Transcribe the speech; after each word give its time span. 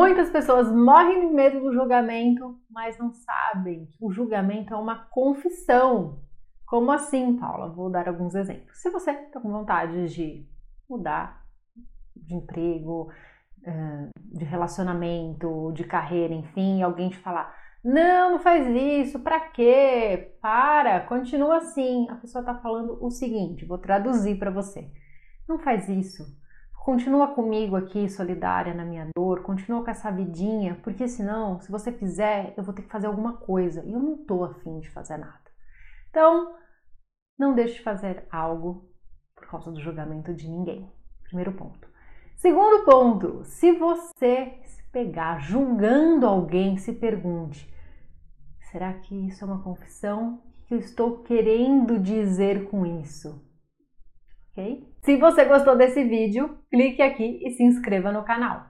Muitas 0.00 0.30
pessoas 0.30 0.72
morrem 0.72 1.28
de 1.28 1.34
medo 1.34 1.60
do 1.60 1.74
julgamento, 1.74 2.58
mas 2.70 2.96
não 2.96 3.12
sabem 3.12 3.84
que 3.84 3.98
o 4.00 4.10
julgamento 4.10 4.72
é 4.72 4.76
uma 4.78 5.04
confissão. 5.10 6.22
Como 6.64 6.90
assim, 6.90 7.36
Paula? 7.36 7.68
Vou 7.68 7.90
dar 7.90 8.08
alguns 8.08 8.34
exemplos. 8.34 8.80
Se 8.80 8.88
você 8.88 9.10
está 9.10 9.38
com 9.38 9.52
vontade 9.52 10.08
de 10.08 10.48
mudar 10.88 11.44
de 12.16 12.34
emprego, 12.34 13.12
de 14.32 14.42
relacionamento, 14.42 15.70
de 15.74 15.84
carreira, 15.84 16.32
enfim, 16.32 16.80
alguém 16.80 17.10
te 17.10 17.18
falar: 17.18 17.54
não, 17.84 18.32
não 18.32 18.38
faz 18.38 18.66
isso, 18.68 19.20
pra 19.20 19.38
quê? 19.50 20.34
Para, 20.40 21.00
continua 21.00 21.58
assim. 21.58 22.08
A 22.08 22.14
pessoa 22.14 22.40
está 22.40 22.54
falando 22.54 23.04
o 23.04 23.10
seguinte: 23.10 23.66
vou 23.66 23.76
traduzir 23.76 24.38
para 24.38 24.50
você. 24.50 24.90
Não 25.46 25.58
faz 25.58 25.90
isso. 25.90 26.24
Continua 26.80 27.28
comigo 27.34 27.76
aqui, 27.76 28.08
solidária 28.08 28.72
na 28.72 28.86
minha 28.86 29.06
dor, 29.14 29.42
continua 29.42 29.84
com 29.84 29.90
essa 29.90 30.10
vidinha, 30.10 30.80
porque 30.82 31.06
senão, 31.06 31.60
se 31.60 31.70
você 31.70 31.92
fizer, 31.92 32.54
eu 32.56 32.64
vou 32.64 32.72
ter 32.72 32.80
que 32.80 32.90
fazer 32.90 33.06
alguma 33.06 33.36
coisa 33.36 33.84
e 33.84 33.92
eu 33.92 34.00
não 34.00 34.16
tô 34.16 34.42
afim 34.44 34.80
de 34.80 34.88
fazer 34.90 35.18
nada. 35.18 35.44
Então, 36.08 36.56
não 37.38 37.54
deixe 37.54 37.74
de 37.74 37.82
fazer 37.82 38.26
algo 38.32 38.90
por 39.36 39.46
causa 39.46 39.70
do 39.70 39.78
julgamento 39.78 40.32
de 40.32 40.48
ninguém. 40.48 40.90
Primeiro 41.24 41.52
ponto. 41.52 41.86
Segundo 42.36 42.82
ponto, 42.86 43.44
se 43.44 43.72
você 43.72 44.58
se 44.64 44.82
pegar 44.84 45.38
julgando 45.38 46.26
alguém, 46.26 46.78
se 46.78 46.94
pergunte: 46.94 47.70
será 48.72 48.94
que 48.94 49.14
isso 49.28 49.44
é 49.44 49.46
uma 49.46 49.62
confissão? 49.62 50.42
O 50.62 50.66
que 50.66 50.74
eu 50.74 50.78
estou 50.78 51.18
querendo 51.24 51.98
dizer 51.98 52.70
com 52.70 52.86
isso? 52.86 53.49
Se 55.02 55.16
você 55.16 55.44
gostou 55.44 55.76
desse 55.76 56.04
vídeo, 56.04 56.58
clique 56.70 57.00
aqui 57.00 57.40
e 57.42 57.50
se 57.52 57.62
inscreva 57.62 58.12
no 58.12 58.22
canal. 58.24 58.66